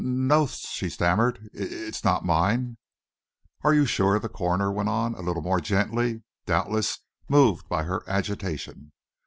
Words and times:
"N 0.03 0.25
no," 0.25 0.47
she 0.47 0.89
stammered; 0.89 1.49
"it's 1.53 1.71
it's 1.71 2.03
not 2.03 2.25
mine." 2.25 2.77
"Are 3.63 3.71
you 3.71 3.85
sure?" 3.85 4.17
the 4.17 4.29
coroner 4.29 4.71
went 4.71 4.89
on, 4.89 5.13
a 5.13 5.21
little 5.21 5.43
more 5.43 5.61
gently, 5.61 6.23
doubtless 6.47 6.97
moved 7.29 7.69
by 7.69 7.83
her 7.83 8.01
agitation. 8.09 8.93